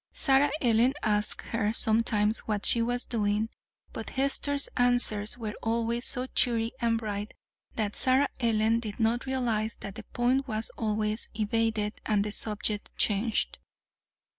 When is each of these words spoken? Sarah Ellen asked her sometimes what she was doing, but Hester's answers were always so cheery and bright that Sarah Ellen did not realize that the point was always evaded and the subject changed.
Sarah 0.13 0.49
Ellen 0.63 0.95
asked 1.03 1.49
her 1.49 1.71
sometimes 1.71 2.39
what 2.47 2.65
she 2.65 2.81
was 2.81 3.05
doing, 3.05 3.49
but 3.93 4.09
Hester's 4.09 4.67
answers 4.75 5.37
were 5.37 5.53
always 5.61 6.05
so 6.07 6.25
cheery 6.25 6.71
and 6.81 6.97
bright 6.97 7.35
that 7.75 7.95
Sarah 7.95 8.29
Ellen 8.39 8.79
did 8.79 8.99
not 8.99 9.27
realize 9.27 9.75
that 9.75 9.93
the 9.93 10.03
point 10.05 10.47
was 10.47 10.71
always 10.75 11.29
evaded 11.35 12.01
and 12.03 12.23
the 12.23 12.31
subject 12.31 12.89
changed. 12.97 13.59